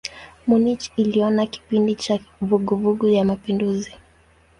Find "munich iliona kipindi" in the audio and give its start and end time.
0.47-1.95